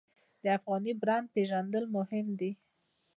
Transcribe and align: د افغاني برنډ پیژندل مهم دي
د 0.43 0.45
افغاني 0.57 0.93
برنډ 1.01 1.25
پیژندل 1.35 1.83
مهم 1.95 2.27
دي 2.39 2.51